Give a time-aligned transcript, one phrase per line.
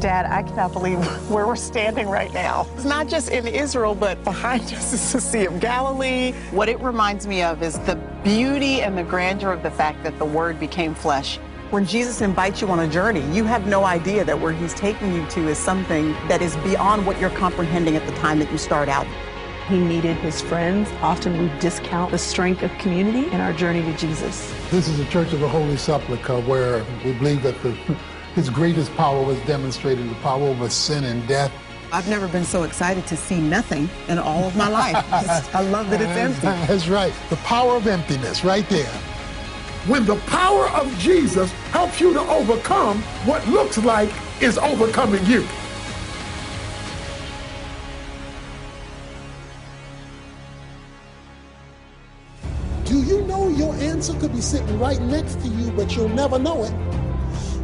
[0.00, 0.98] Dad, I cannot believe
[1.30, 2.66] where we're standing right now.
[2.74, 6.32] It's not just in Israel, but behind us is the Sea of Galilee.
[6.52, 10.18] What it reminds me of is the beauty and the grandeur of the fact that
[10.18, 11.38] the Word became flesh.
[11.68, 15.12] When Jesus invites you on a journey, you have no idea that where He's taking
[15.12, 18.58] you to is something that is beyond what you're comprehending at the time that you
[18.58, 19.06] start out.
[19.68, 20.90] He needed his friends.
[21.00, 24.52] Often we discount the strength of community in our journey to Jesus.
[24.68, 27.78] This is the Church of the Holy Sepulchre where we believe that the,
[28.34, 31.52] his greatest power was demonstrated, the power over sin and death.
[31.92, 34.94] I've never been so excited to see nothing in all of my life.
[35.54, 36.66] I love that it's empty.
[36.72, 37.12] That's right.
[37.30, 38.92] The power of emptiness right there.
[39.88, 44.10] When the power of Jesus helps you to overcome what looks like
[44.40, 45.44] is overcoming you.
[52.84, 56.38] Do you know your answer could be sitting right next to you, but you'll never
[56.38, 57.09] know it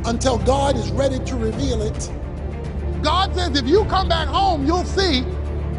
[0.07, 2.11] until God is ready to reveal it?
[3.03, 5.25] God says if you come back home, you'll see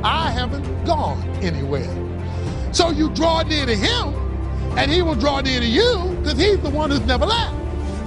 [0.04, 1.94] I haven't gone anywhere.
[2.74, 4.14] So you draw near to him,
[4.78, 7.56] and he will draw near to you because he's the one who's never left.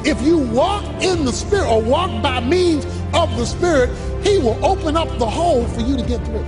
[0.03, 3.91] If you walk in the Spirit or walk by means of the Spirit,
[4.25, 6.45] He will open up the hole for you to get through.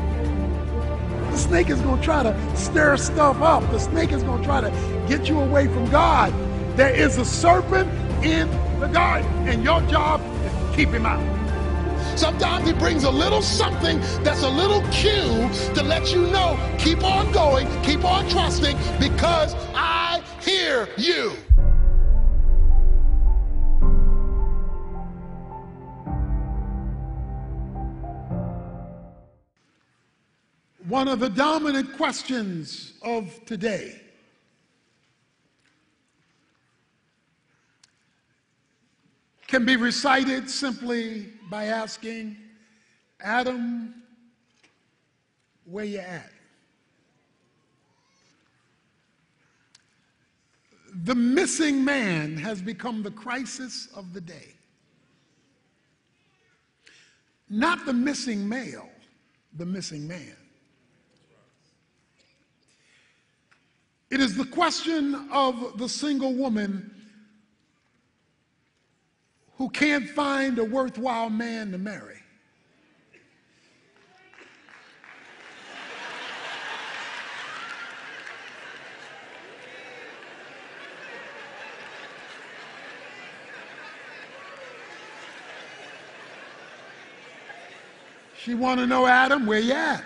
[1.30, 3.62] The snake is going to try to stir stuff up.
[3.70, 4.70] The snake is going to try to
[5.06, 6.32] get you away from God.
[6.76, 7.90] There is a serpent
[8.24, 8.48] in
[8.82, 11.22] the garden, and your job is to keep him out.
[12.18, 17.04] Sometimes he brings a little something that's a little cue to let you know keep
[17.04, 21.32] on going, keep on trusting, because I hear you.
[30.88, 34.00] One of the dominant questions of today
[39.52, 42.34] can be recited simply by asking,
[43.20, 43.92] Adam,
[45.66, 46.32] where you at?
[51.04, 54.54] The missing man has become the crisis of the day.
[57.50, 58.88] Not the missing male,
[59.58, 60.34] the missing man.
[64.10, 67.01] It is the question of the single woman
[69.62, 72.16] who can't find a worthwhile man to marry.
[88.36, 90.02] She want to know, Adam, where you at?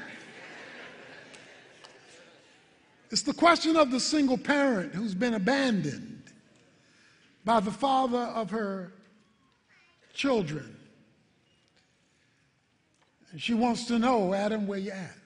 [3.10, 6.24] It's the question of the single parent who's been abandoned
[7.46, 8.92] by the father of her
[10.16, 10.74] children.
[13.30, 15.16] And she wants to know, Adam, where you at?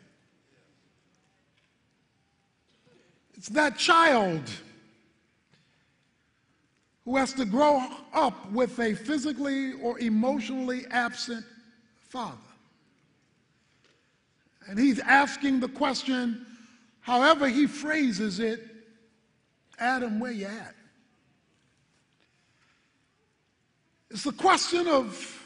[3.34, 4.42] It's that child
[7.04, 11.46] who has to grow up with a physically or emotionally absent
[12.08, 12.36] father.
[14.68, 16.44] And he's asking the question,
[17.00, 18.60] however he phrases it,
[19.78, 20.74] Adam, where you at?
[24.10, 25.41] It's the question of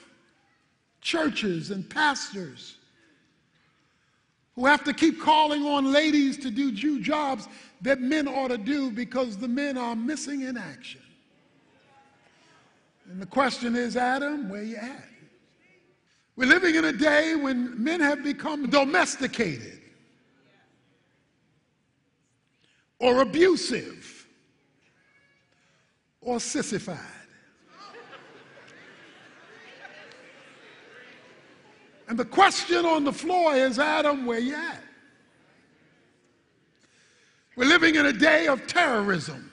[1.01, 2.79] churches and pastors
[4.55, 7.49] who have to keep calling on ladies to do Jew jobs
[7.83, 11.03] that men ought to do because the men are missing in action.
[13.11, 15.09] And the question is, Adam, where you at?
[16.37, 19.81] We're living in a day when men have become domesticated
[22.99, 24.27] or abusive
[26.21, 26.99] or sissified.
[32.09, 34.83] And the question on the floor is Adam, where you at?
[37.57, 39.51] We're living in a day of terrorism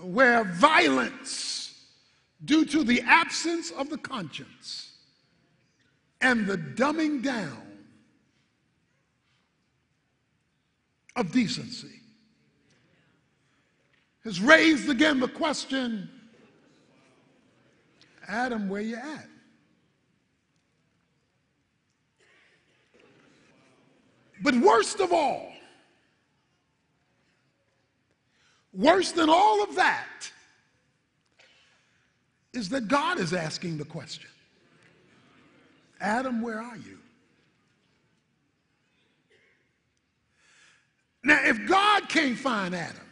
[0.00, 1.74] where violence,
[2.44, 4.92] due to the absence of the conscience
[6.20, 7.62] and the dumbing down
[11.16, 12.00] of decency,
[14.24, 16.10] has raised again the question
[18.28, 19.28] Adam, where you at?
[24.42, 25.52] But worst of all,
[28.72, 30.30] worse than all of that,
[32.52, 34.30] is that God is asking the question
[36.00, 36.98] Adam, where are you?
[41.24, 43.05] Now, if God can't find Adam,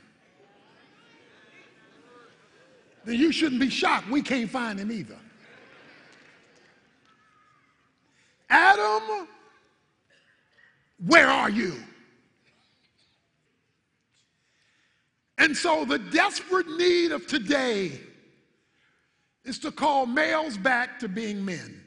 [3.05, 4.09] then you shouldn't be shocked.
[4.09, 5.19] We can't find him either.
[8.51, 9.27] Adam,
[11.07, 11.75] where are you?
[15.39, 18.01] And so the desperate need of today
[19.45, 21.81] is to call males back to being men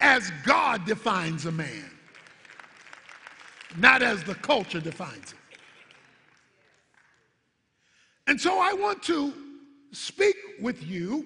[0.00, 1.90] as God defines a man,
[3.78, 5.38] not as the culture defines it.
[8.26, 9.32] And so I want to
[9.92, 11.24] speak with you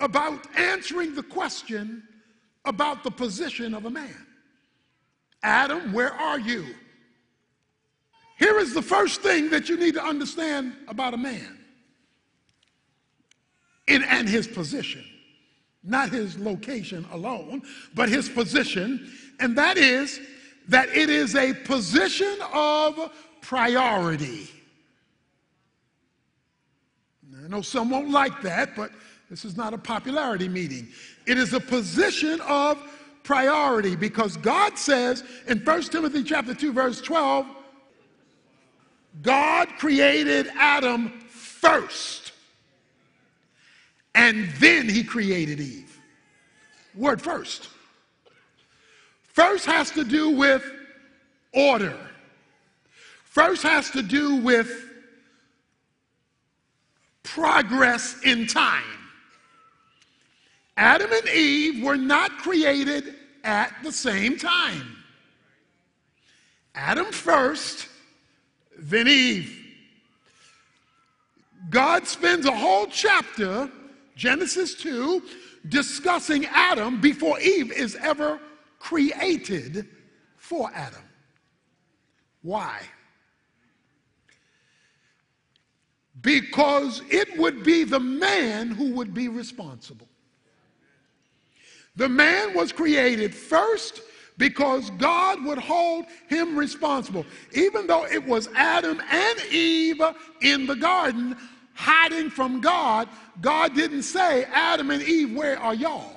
[0.00, 2.02] about answering the question
[2.64, 4.26] about the position of a man.
[5.42, 6.66] Adam, where are you?
[8.38, 11.58] Here is the first thing that you need to understand about a man
[13.86, 15.04] in, and his position.
[15.84, 17.62] Not his location alone,
[17.94, 19.12] but his position.
[19.40, 20.20] And that is
[20.68, 23.10] that it is a position of
[23.40, 24.48] priority.
[27.44, 28.92] I know some won't like that, but
[29.28, 30.88] this is not a popularity meeting.
[31.26, 32.78] It is a position of
[33.24, 37.46] priority because God says in 1 Timothy chapter 2 verse 12
[39.20, 42.32] God created Adam first,
[44.14, 46.00] and then he created Eve.
[46.94, 47.68] Word first.
[49.24, 50.64] First has to do with
[51.52, 51.98] order,
[53.24, 54.91] first has to do with
[57.22, 58.82] progress in time.
[60.76, 63.14] Adam and Eve were not created
[63.44, 64.96] at the same time.
[66.74, 67.88] Adam first,
[68.78, 69.58] then Eve.
[71.70, 73.70] God spends a whole chapter,
[74.16, 75.22] Genesis 2,
[75.68, 78.40] discussing Adam before Eve is ever
[78.78, 79.88] created
[80.36, 81.02] for Adam.
[82.42, 82.80] Why?
[86.20, 90.08] Because it would be the man who would be responsible.
[91.96, 94.02] The man was created first
[94.38, 97.26] because God would hold him responsible.
[97.52, 100.00] Even though it was Adam and Eve
[100.40, 101.36] in the garden
[101.74, 103.08] hiding from God,
[103.40, 106.16] God didn't say, Adam and Eve, where are y'all?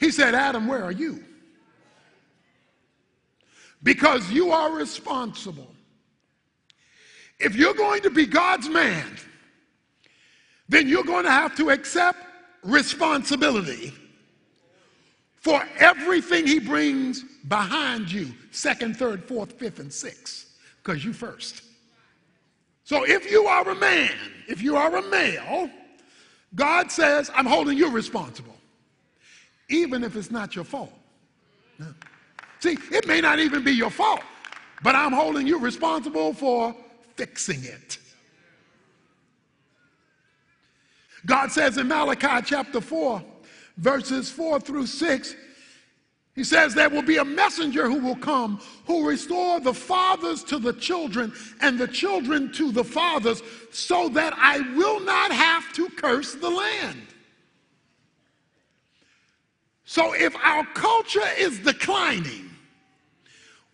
[0.00, 1.22] He said, Adam, where are you?
[3.82, 5.71] Because you are responsible.
[7.42, 9.06] If you're going to be God's man,
[10.68, 12.18] then you're going to have to accept
[12.62, 13.92] responsibility
[15.40, 21.62] for everything he brings behind you second, third, fourth, fifth, and sixth, because you first.
[22.84, 24.14] So if you are a man,
[24.48, 25.68] if you are a male,
[26.54, 28.56] God says, I'm holding you responsible,
[29.68, 30.92] even if it's not your fault.
[31.78, 31.86] No.
[32.60, 34.20] See, it may not even be your fault,
[34.82, 36.76] but I'm holding you responsible for
[37.16, 37.98] fixing it.
[41.24, 43.22] God says in Malachi chapter 4,
[43.76, 45.36] verses 4 through 6,
[46.34, 50.58] he says, There will be a messenger who will come who restore the fathers to
[50.58, 55.88] the children and the children to the fathers, so that I will not have to
[55.90, 57.06] curse the land.
[59.84, 62.48] So if our culture is declining,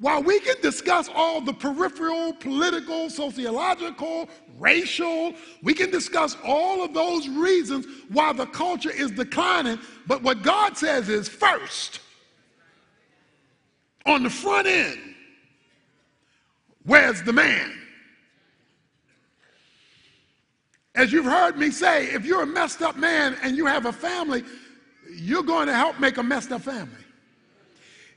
[0.00, 4.29] while we can discuss all the peripheral, political, sociological,
[4.59, 10.43] racial, we can discuss all of those reasons why the culture is declining, but what
[10.43, 12.00] God says is first,
[14.07, 15.00] on the front end,
[16.85, 17.73] where's the man?
[20.95, 23.93] As you've heard me say, if you're a messed up man and you have a
[23.93, 24.45] family,
[25.12, 27.05] you're going to help make a messed up family.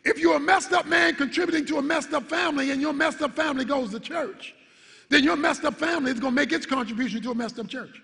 [0.04, 3.22] If you're a messed up man contributing to a messed up family and your messed
[3.22, 4.56] up family goes to church,
[5.10, 7.68] then your messed up family is going to make its contribution to a messed up
[7.68, 8.02] church.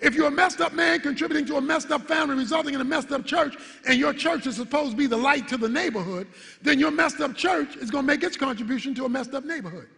[0.00, 2.84] If you're a messed up man contributing to a messed up family resulting in a
[2.84, 6.28] messed up church and your church is supposed to be the light to the neighborhood,
[6.62, 9.44] then your messed up church is going to make its contribution to a messed up
[9.44, 9.88] neighborhood.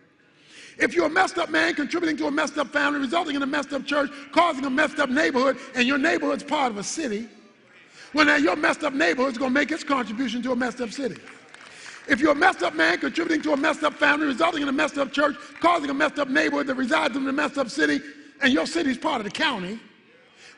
[0.79, 3.47] If you're a messed up man contributing to a messed up family resulting in a
[3.47, 7.29] messed up church, causing a messed up neighborhood, and your neighborhood's part of a city,
[8.15, 10.91] now your messed up neighborhood is going to make its contribution to a messed up
[10.91, 11.17] city.
[12.09, 14.73] If you're a messed up man contributing to a messed up family, resulting in a
[14.73, 18.01] messed up church, causing a messed up neighborhood that resides in a messed up city,
[18.43, 19.79] and your city's part of the county,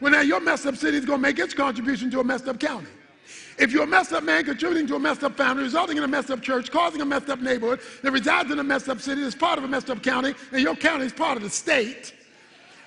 [0.01, 2.49] well, now your messed up city is going to make its contribution to a messed
[2.49, 2.89] up county.
[3.59, 6.09] If you're a messed up man contributing to a messed up family, resulting in a
[6.09, 9.23] messed up church, causing a messed up neighborhood that resides in a messed up city
[9.23, 12.15] that's part of a messed up county, and your county is part of the state,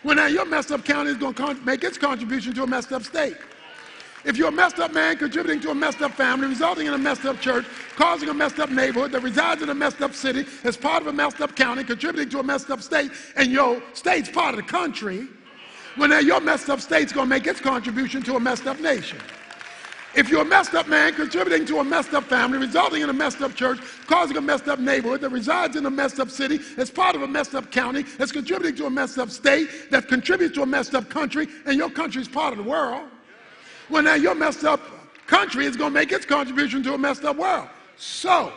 [0.04, 2.92] well, now your messed up county is going to make its contribution to a messed
[2.92, 3.38] up state.
[4.26, 6.98] If you're a messed up man contributing to a messed up family, resulting in a
[6.98, 7.66] messed up church,
[7.96, 11.08] causing a messed up neighborhood that resides in a messed up city, as part of
[11.08, 14.58] a messed up county, contributing to a messed up state, and your state's part of
[14.58, 15.28] the country,
[15.98, 19.20] well, now your messed up state's gonna make its contribution to a messed up nation.
[20.16, 23.14] If you're a messed up man contributing to a messed up family, resulting in a
[23.14, 26.60] messed up church, causing a messed up neighborhood that resides in a messed up city,
[26.78, 30.08] as part of a messed up county, that's contributing to a messed up state, that
[30.08, 33.10] contributes to a messed up country, and your country's part of the world,
[33.90, 34.82] well, now your messed up
[35.28, 37.68] country is going to make its contribution to a messed up world.
[37.98, 38.52] So,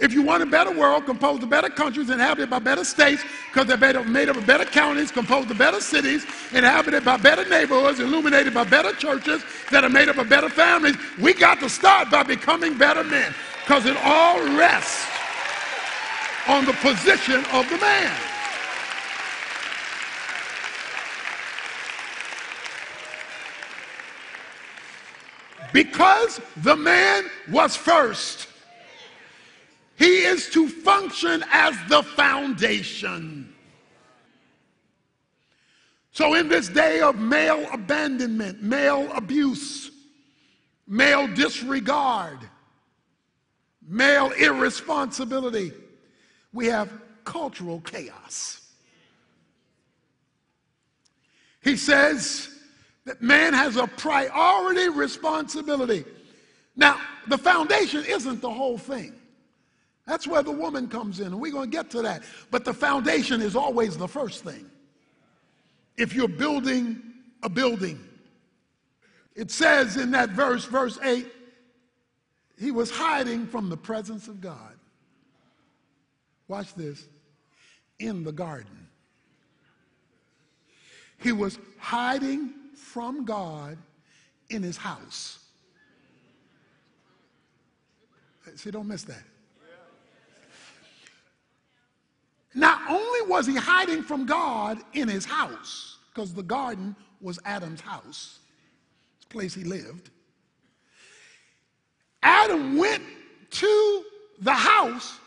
[0.00, 3.22] if you want a better world composed of better countries inhabited by better states,
[3.52, 8.00] because they're made, up of better counties, composed of better cities, inhabited by better neighborhoods,
[8.00, 12.10] illuminated by better churches that are made up of better families, we got to start
[12.10, 15.06] by becoming better men, because it all rests
[16.48, 18.29] on the position of the man.
[25.72, 28.48] Because the man was first,
[29.96, 33.54] he is to function as the foundation.
[36.12, 39.90] So, in this day of male abandonment, male abuse,
[40.88, 42.38] male disregard,
[43.86, 45.72] male irresponsibility,
[46.52, 46.90] we have
[47.24, 48.60] cultural chaos.
[51.62, 52.48] He says,
[53.10, 56.04] that man has a priority responsibility.
[56.76, 59.12] Now, the foundation isn't the whole thing.
[60.06, 62.22] That's where the woman comes in, and we're going to get to that.
[62.52, 64.70] But the foundation is always the first thing.
[65.96, 67.02] If you're building
[67.42, 67.98] a building,
[69.34, 71.26] it says in that verse, verse 8,
[72.60, 74.76] he was hiding from the presence of God.
[76.46, 77.08] Watch this
[77.98, 78.86] in the garden.
[81.18, 83.78] He was hiding from God
[84.48, 85.38] in his house.
[88.56, 89.22] See, don't miss that.
[92.54, 97.80] Not only was he hiding from God in his house, because the garden was Adam's
[97.80, 98.40] house,
[99.20, 100.10] the place he lived,
[102.22, 103.02] Adam went
[103.50, 104.04] to
[104.40, 105.18] the house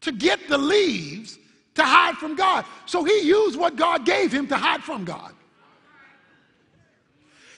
[0.00, 1.38] to get the leaves
[1.74, 2.64] to hide from God.
[2.86, 5.34] So he used what God gave him to hide from God.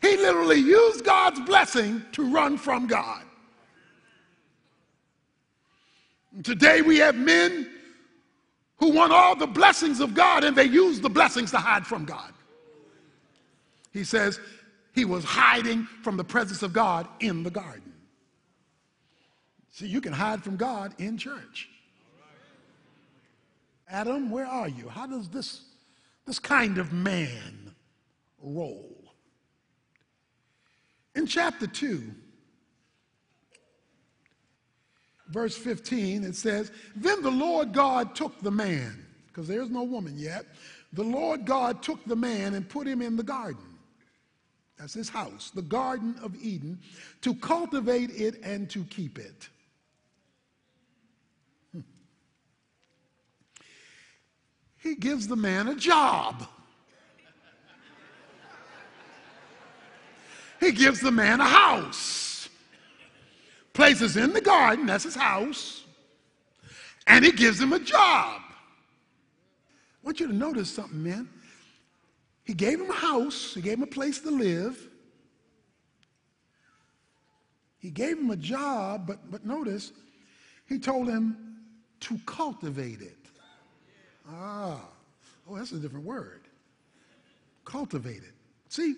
[0.00, 3.22] He literally used God's blessing to run from God.
[6.34, 7.68] And today we have men
[8.76, 12.04] who want all the blessings of God and they use the blessings to hide from
[12.04, 12.32] God.
[13.92, 14.38] He says
[14.94, 17.92] he was hiding from the presence of God in the garden.
[19.72, 21.68] See, you can hide from God in church.
[23.88, 24.88] Adam, where are you?
[24.88, 25.62] How does this,
[26.26, 27.74] this kind of man
[28.42, 28.97] roll?
[31.18, 32.12] In chapter 2,
[35.30, 40.16] verse 15, it says, Then the Lord God took the man, because there's no woman
[40.16, 40.46] yet.
[40.92, 43.64] The Lord God took the man and put him in the garden.
[44.78, 46.78] That's his house, the Garden of Eden,
[47.22, 49.48] to cultivate it and to keep it.
[51.72, 51.80] Hmm.
[54.76, 56.46] He gives the man a job.
[60.60, 62.48] He gives the man a house.
[63.72, 65.84] Places in the garden, that's his house.
[67.06, 68.42] And he gives him a job.
[68.42, 71.28] I want you to notice something, man.
[72.44, 74.88] He gave him a house, he gave him a place to live.
[77.78, 79.92] He gave him a job, but, but notice,
[80.68, 81.58] he told him
[82.00, 83.16] to cultivate it.
[84.28, 84.80] Ah,
[85.48, 86.40] oh, that's a different word.
[87.64, 88.34] Cultivate it.
[88.68, 88.94] See,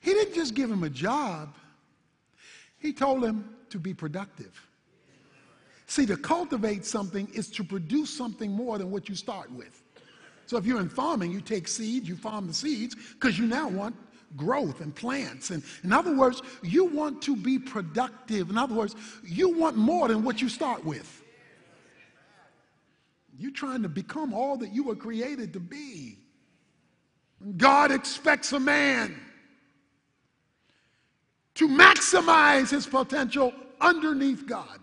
[0.00, 1.54] he didn't just give him a job,
[2.78, 4.60] he told him to be productive.
[5.86, 9.82] See, to cultivate something is to produce something more than what you start with.
[10.46, 13.68] So if you're in farming, you take seeds, you farm the seeds, because you now
[13.68, 13.96] want
[14.36, 15.50] growth and plants.
[15.50, 18.50] And in other words, you want to be productive.
[18.50, 21.22] In other words, you want more than what you start with.
[23.38, 26.18] You're trying to become all that you were created to be.
[27.56, 29.18] God expects a man
[31.58, 34.78] to maximize his potential underneath God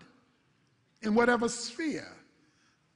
[1.00, 2.12] in whatever sphere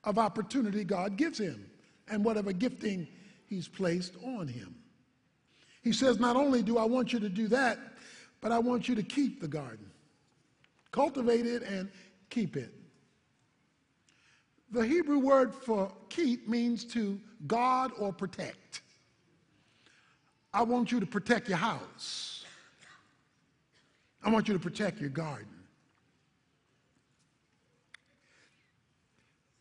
[0.04, 1.64] of opportunity God gives him
[2.06, 3.08] and whatever gifting
[3.49, 4.75] he's placed on him.
[5.82, 7.78] He says, Not only do I want you to do that,
[8.42, 9.90] but I want you to keep the garden,
[10.92, 11.90] cultivate it and
[12.28, 12.75] keep it.
[14.72, 18.82] The Hebrew word for keep means to guard or protect.
[20.52, 22.39] I want you to protect your house.
[24.22, 25.46] I want you to protect your garden.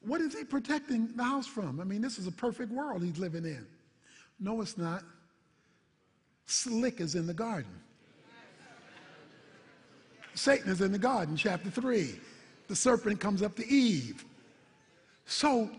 [0.01, 1.79] What is he protecting the house from?
[1.79, 3.65] I mean, this is a perfect world he's living in.
[4.39, 5.03] No, it's not.
[6.45, 7.71] Slick is in the garden.
[10.33, 12.19] Satan is in the garden, chapter 3.
[12.69, 14.25] The serpent comes up to Eve.
[15.25, 15.69] So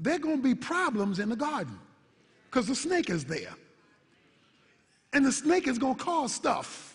[0.00, 1.78] there are going to be problems in the garden
[2.50, 3.54] because the snake is there.
[5.12, 6.91] And the snake is going to cause stuff.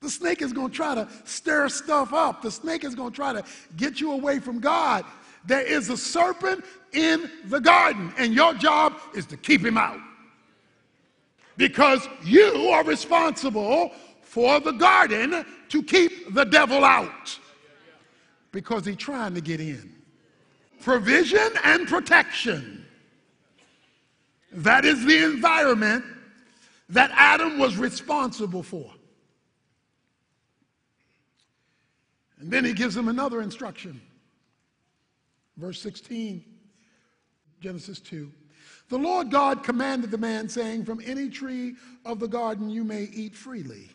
[0.00, 2.42] The snake is going to try to stir stuff up.
[2.42, 3.42] The snake is going to try to
[3.76, 5.04] get you away from God.
[5.44, 9.98] There is a serpent in the garden, and your job is to keep him out.
[11.56, 13.90] Because you are responsible
[14.22, 17.38] for the garden to keep the devil out.
[18.52, 19.92] Because he's trying to get in.
[20.80, 22.86] Provision and protection.
[24.52, 26.04] That is the environment
[26.88, 28.90] that Adam was responsible for.
[32.40, 34.00] And then he gives him another instruction.
[35.56, 36.44] Verse 16,
[37.60, 38.30] Genesis 2.
[38.88, 43.02] The Lord God commanded the man, saying, From any tree of the garden you may
[43.12, 43.90] eat freely.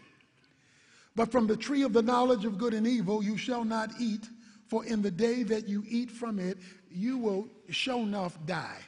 [1.15, 4.27] But from the tree of the knowledge of good and evil you shall not eat,
[4.67, 6.57] for in the day that you eat from it,
[6.91, 8.79] you will sure enough die.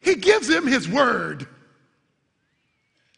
[0.00, 1.46] He gives him his word,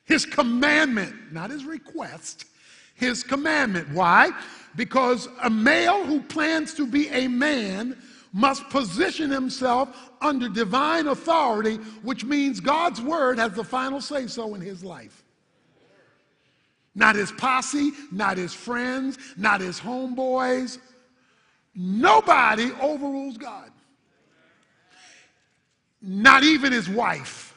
[0.07, 2.47] his commandment, not his request,
[2.95, 3.89] his commandment.
[3.91, 4.31] Why?
[4.75, 7.97] Because a male who plans to be a man
[8.33, 14.55] must position himself under divine authority, which means God's word has the final say so
[14.55, 15.23] in his life.
[16.95, 20.79] Not his posse, not his friends, not his homeboys.
[21.75, 23.71] Nobody overrules God
[26.07, 27.56] not even his wife.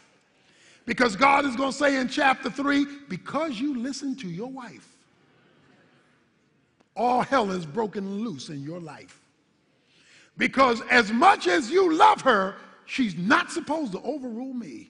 [0.90, 4.98] Because God is going to say in chapter 3 because you listen to your wife,
[6.96, 9.22] all hell is broken loose in your life.
[10.36, 12.56] Because as much as you love her,
[12.88, 14.90] she's not supposed to overrule me.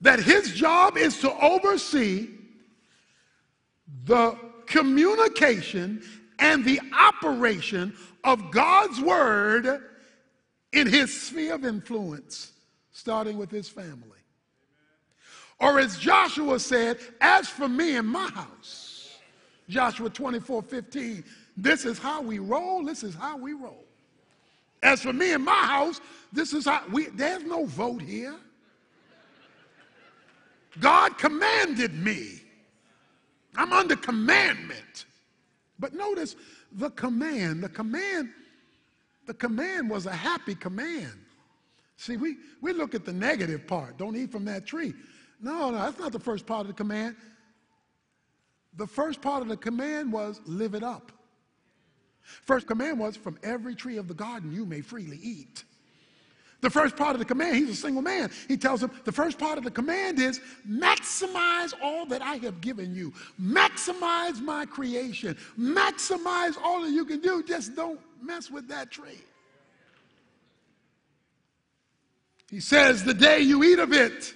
[0.00, 2.30] That his job is to oversee
[4.06, 6.02] the communication
[6.40, 9.82] and the operation of God's word
[10.72, 12.48] in his sphere of influence,
[12.92, 14.18] starting with his family.
[15.60, 19.16] Or as Joshua said, as for me and my house,
[19.68, 21.24] Joshua 24 15,
[21.56, 23.84] this is how we roll, this is how we roll.
[24.82, 26.00] As for me and my house,
[26.32, 28.34] this is how we, there's no vote here.
[30.80, 32.42] God commanded me.
[33.56, 35.04] I'm under commandment.
[35.78, 36.36] But notice
[36.72, 38.30] the command, the command
[39.26, 41.18] the command was a happy command.
[42.02, 43.96] See, we, we look at the negative part.
[43.96, 44.92] Don't eat from that tree.
[45.40, 47.14] No, no, that's not the first part of the command.
[48.76, 51.12] The first part of the command was live it up.
[52.20, 55.62] First command was from every tree of the garden you may freely eat.
[56.60, 58.32] The first part of the command, he's a single man.
[58.48, 62.60] He tells him the first part of the command is maximize all that I have
[62.60, 63.12] given you.
[63.40, 65.36] Maximize my creation.
[65.56, 67.44] Maximize all that you can do.
[67.44, 69.20] Just don't mess with that tree.
[72.52, 74.34] He says, The day you eat of it,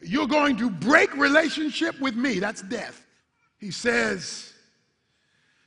[0.00, 2.40] you're going to break relationship with me.
[2.40, 3.04] That's death.
[3.58, 4.54] He says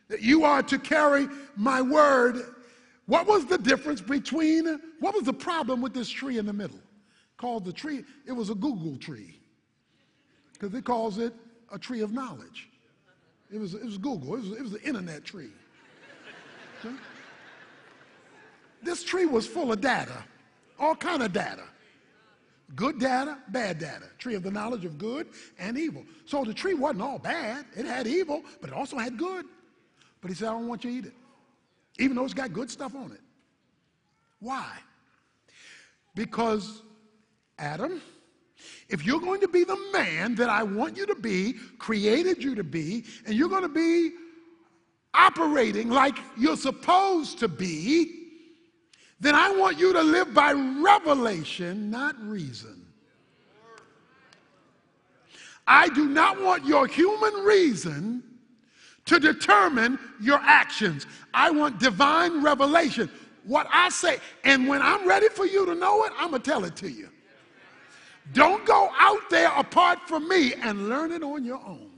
[0.10, 2.42] that you are to carry my word.
[3.06, 6.80] What was the difference between, what was the problem with this tree in the middle?
[7.38, 9.40] Called the tree, it was a Google tree.
[10.54, 11.34] Because it calls it
[11.72, 12.70] a tree of knowledge.
[13.54, 15.52] It was, it was Google, it was, it was the internet tree.
[18.82, 20.24] This tree was full of data,
[20.80, 21.64] all kind of data.
[22.76, 24.06] Good data, bad data.
[24.18, 25.28] Tree of the knowledge of good
[25.60, 26.04] and evil.
[26.26, 27.66] So the tree wasn't all bad.
[27.76, 29.46] It had evil, but it also had good.
[30.22, 31.14] But he said, I don't want you to eat it.
[32.00, 33.22] Even though it's got good stuff on it.
[34.40, 34.68] Why?
[36.16, 36.82] Because,
[37.60, 38.02] Adam,
[38.90, 42.56] if you're going to be the man that I want you to be, created you
[42.56, 44.12] to be, and you're going to be
[45.14, 48.25] operating like you're supposed to be,
[49.20, 52.86] then I want you to live by revelation, not reason.
[55.68, 58.24] I do not want your human reason
[59.06, 61.08] to determine your actions.
[61.34, 63.10] I want divine revelation.
[63.46, 66.50] What I say, and when I'm ready for you to know it, I'm going to
[66.50, 67.10] tell it to you.
[68.34, 71.92] Don't go out there apart from me and learn it on your own.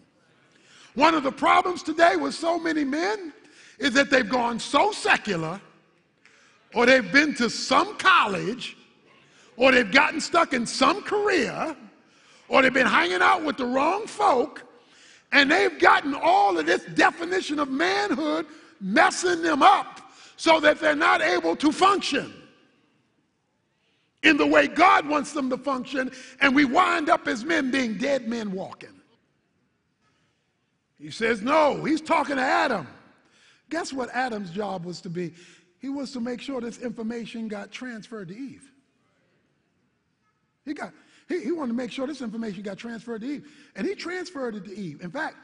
[0.96, 3.32] One of the problems today with so many men
[3.80, 5.62] is that they've gone so secular
[6.74, 8.78] or they've been to some college
[9.58, 11.76] or they've gotten stuck in some career,
[12.48, 14.64] or they've been hanging out with the wrong folk,
[15.32, 18.46] and they've gotten all of this definition of manhood
[18.80, 22.32] messing them up so that they're not able to function
[24.24, 27.98] in the way God wants them to function, and we wind up as men being
[27.98, 28.94] dead men walking.
[31.00, 32.88] He says, No, he's talking to Adam.
[33.70, 35.34] Guess what Adam's job was to be?
[35.88, 38.69] He was to make sure this information got transferred to Eve.
[40.65, 40.91] He, got,
[41.30, 43.47] he, he wanted to make sure this information got transferred to Eve.
[43.78, 45.00] And he transferred it to Eve.
[45.00, 45.38] In fact,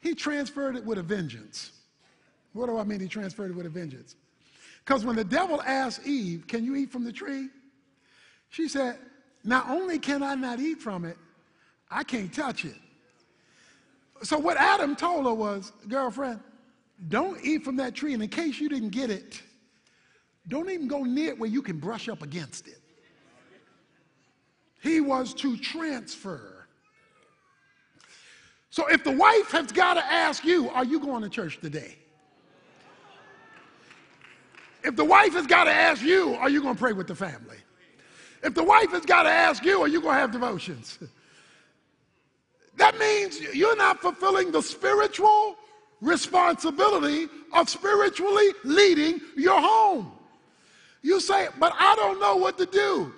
[0.00, 1.72] he transferred it with a vengeance.
[2.52, 4.14] What do I mean he transferred it with a vengeance?
[4.84, 7.48] Because when the devil asked Eve, Can you eat from the tree?
[8.50, 8.98] She said,
[9.42, 11.16] Not only can I not eat from it,
[11.90, 12.76] I can't touch it.
[14.22, 16.38] So what Adam told her was, Girlfriend,
[17.08, 18.14] don't eat from that tree.
[18.14, 19.42] And in case you didn't get it,
[20.48, 22.80] don't even go near it where you can brush up against it.
[24.82, 26.66] He was to transfer.
[28.70, 31.96] So if the wife has got to ask you, Are you going to church today?
[34.84, 37.14] If the wife has got to ask you, Are you going to pray with the
[37.14, 37.56] family?
[38.42, 40.98] If the wife has got to ask you, Are you going to have devotions?
[42.76, 45.56] That means you're not fulfilling the spiritual
[46.00, 50.17] responsibility of spiritually leading your home.
[51.02, 53.12] You say, but I don't know what to do.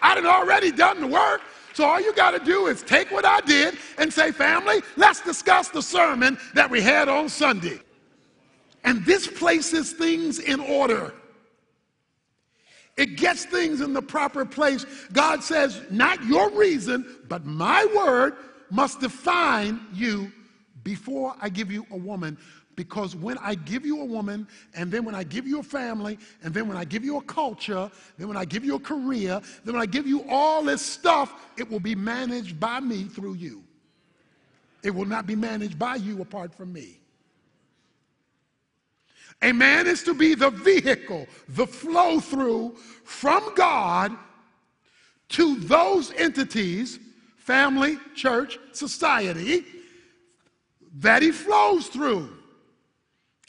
[0.00, 1.40] I done already done the work.
[1.74, 5.22] So all you got to do is take what I did and say, family, let's
[5.22, 7.80] discuss the sermon that we had on Sunday.
[8.84, 11.14] And this places things in order.
[12.96, 14.84] It gets things in the proper place.
[15.12, 18.34] God says, not your reason, but my word
[18.70, 20.30] must define you
[20.82, 22.36] before I give you a woman.
[22.74, 26.18] Because when I give you a woman, and then when I give you a family,
[26.42, 29.40] and then when I give you a culture, then when I give you a career,
[29.64, 33.34] then when I give you all this stuff, it will be managed by me through
[33.34, 33.62] you.
[34.82, 36.98] It will not be managed by you apart from me.
[39.42, 44.16] A man is to be the vehicle, the flow through from God
[45.30, 46.98] to those entities,
[47.36, 49.64] family, church, society,
[50.98, 52.30] that he flows through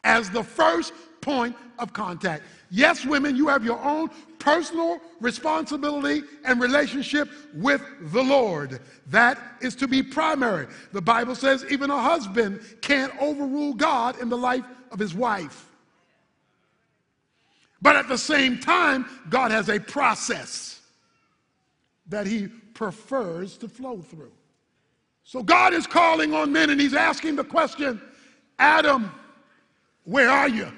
[0.04, 2.44] as the first point of contact.
[2.70, 8.80] Yes, women, you have your own personal responsibility and relationship with the Lord.
[9.08, 10.68] That is to be primary.
[10.92, 15.70] The Bible says even a husband can't overrule God in the life of his wife.
[17.84, 20.82] But at the same time, God has a process
[22.08, 24.32] that He prefers to flow through.
[25.26, 28.02] So God is calling on men and He's asking the question
[28.58, 29.12] Adam,
[30.06, 30.72] where are you?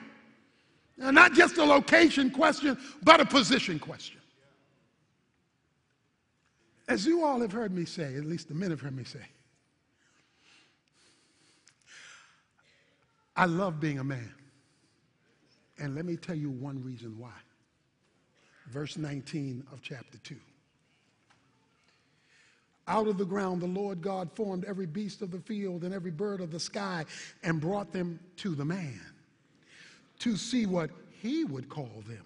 [0.97, 4.21] Now, not just a location question, but a position question.
[6.87, 9.25] As you all have heard me say, at least the men have heard me say,
[13.35, 14.33] I love being a man.
[15.77, 17.33] And let me tell you one reason why.
[18.69, 20.35] Verse 19 of chapter 2.
[22.87, 26.11] Out of the ground, the Lord God formed every beast of the field and every
[26.11, 27.03] bird of the sky
[27.43, 29.01] and brought them to the man
[30.19, 30.89] to see what
[31.21, 32.23] he would call them.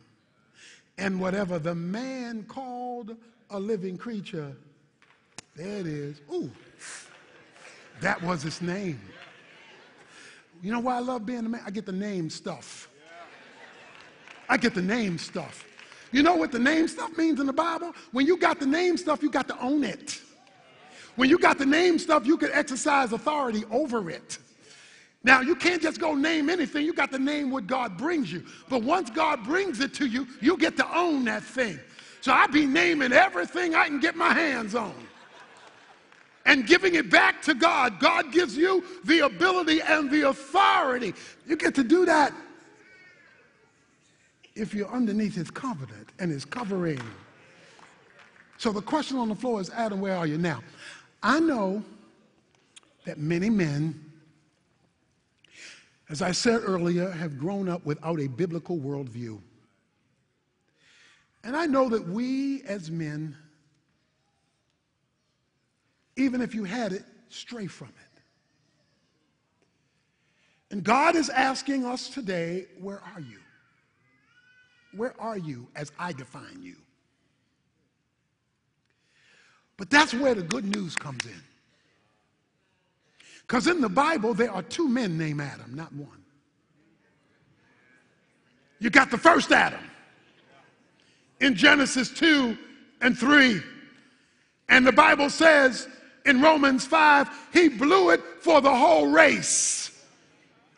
[0.98, 3.16] And whatever the man called
[3.50, 4.56] a living creature,
[5.56, 6.22] there it is.
[6.34, 6.52] Ooh,
[8.02, 9.00] that was its name.
[10.62, 11.62] You know why I love being a man?
[11.66, 12.90] I get the name stuff.
[14.50, 15.66] I get the name stuff.
[16.12, 17.94] You know what the name stuff means in the Bible?
[18.12, 20.20] When you got the name stuff, you got to own it.
[21.16, 24.40] When you got the name stuff, you can exercise authority over it.
[25.24, 26.86] Now, you can't just go name anything.
[26.86, 28.46] You got to name what God brings you.
[28.70, 31.78] But once God brings it to you, you get to own that thing.
[32.22, 34.96] So I be naming everything I can get my hands on
[36.46, 38.00] and giving it back to God.
[38.00, 41.14] God gives you the ability and the authority.
[41.46, 42.34] You get to do that
[44.56, 47.02] if you're underneath his covenant and his covering.
[48.58, 50.62] So the question on the floor is Adam, where are you now?
[51.24, 51.84] I know
[53.06, 54.09] that many men,
[56.10, 59.40] as I said earlier, have grown up without a biblical worldview.
[61.44, 63.38] And I know that we as men,
[66.18, 68.22] even if you had it, stray from it.
[70.72, 73.40] And God is asking us today, where are you?
[74.96, 76.76] Where are you as I define you?
[79.78, 81.42] But that's where the good news comes in.
[83.50, 86.24] Because in the Bible, there are two men named Adam, not one.
[88.78, 89.82] You got the first Adam,
[91.42, 92.56] in Genesis 2
[93.02, 93.60] and 3.
[94.70, 95.88] And the Bible says
[96.28, 100.00] in Romans 5, he blew it for the whole race.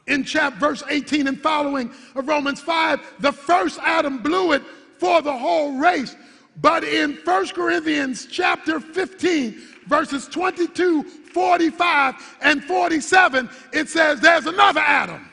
[0.07, 4.63] In chapter verse 18 and following of Romans 5, the first Adam blew it
[4.97, 6.15] for the whole race.
[6.57, 14.81] But in 1 Corinthians chapter 15, verses 22, 45, and 47, it says there's another
[14.81, 15.29] Adam.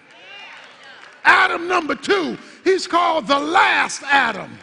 [1.25, 2.39] Adam number two.
[2.65, 4.59] He's called the last Adam.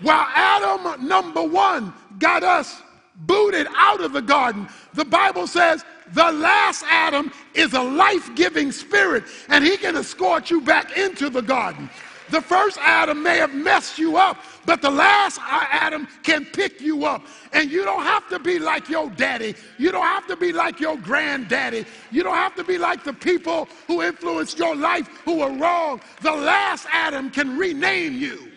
[0.00, 2.82] While Adam number one got us
[3.16, 8.72] booted out of the garden, the Bible says the last Adam is a life giving
[8.72, 11.88] spirit and he can escort you back into the garden.
[12.30, 17.04] The first Adam may have messed you up, but the last Adam can pick you
[17.04, 17.26] up.
[17.52, 19.54] And you don't have to be like your daddy.
[19.78, 21.84] You don't have to be like your granddaddy.
[22.10, 26.00] You don't have to be like the people who influenced your life who were wrong.
[26.22, 28.50] The last Adam can rename you.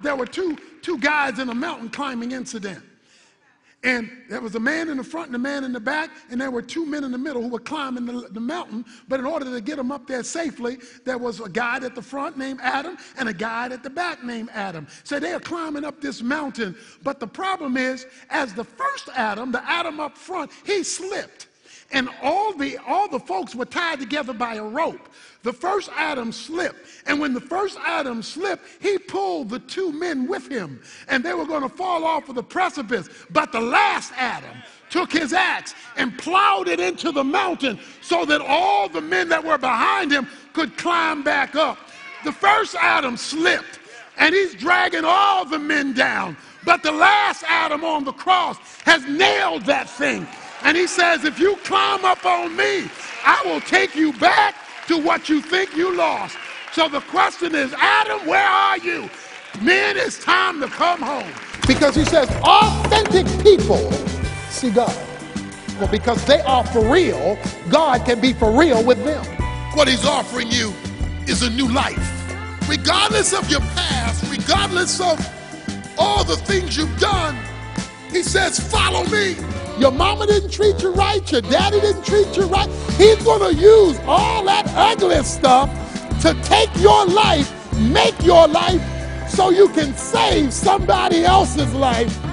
[0.00, 2.82] There were two, two guys in a mountain climbing incident.
[3.84, 6.40] And there was a man in the front and a man in the back, and
[6.40, 8.82] there were two men in the middle who were climbing the, the, mountain.
[9.08, 12.00] But in order to get them up there safely, there was a guide at the
[12.00, 14.86] front named Adam and a guide at the back named Adam.
[15.04, 16.74] So they are climbing up this mountain.
[17.02, 21.48] But the problem is, as the first Adam, the Adam up front, he slipped.
[21.92, 25.08] And all the, all the folks were tied together by a rope.
[25.42, 26.78] The first Adam slipped.
[27.06, 30.80] And when the first Adam slipped, he pulled the two men with him.
[31.08, 33.08] And they were going to fall off of the precipice.
[33.30, 34.56] But the last Adam
[34.88, 39.44] took his axe and plowed it into the mountain so that all the men that
[39.44, 41.78] were behind him could climb back up.
[42.24, 43.80] The first Adam slipped
[44.16, 46.36] and he's dragging all the men down.
[46.64, 50.26] But the last Adam on the cross has nailed that thing.
[50.64, 52.88] And he says, if you climb up on me,
[53.24, 54.54] I will take you back
[54.88, 56.36] to what you think you lost.
[56.72, 59.08] So the question is, Adam, where are you?
[59.60, 61.30] Men, it's time to come home.
[61.66, 63.92] Because he says authentic people
[64.48, 64.94] see God.
[65.78, 69.24] Well, because they are for real, God can be for real with them.
[69.74, 70.72] What he's offering you
[71.26, 72.68] is a new life.
[72.68, 75.18] Regardless of your past, regardless of
[75.98, 77.36] all the things you've done,
[78.10, 79.36] he says, follow me.
[79.78, 82.68] Your mama didn't treat you right, your daddy didn't treat you right.
[82.96, 85.68] He's going to use all that ugly stuff
[86.22, 88.80] to take your life, make your life
[89.28, 92.23] so you can save somebody else's life